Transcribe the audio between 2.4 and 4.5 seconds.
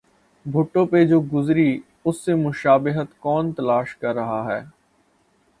مشابہت کون تلاش کر رہا